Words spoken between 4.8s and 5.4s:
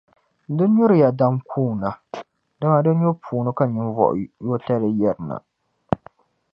yirina.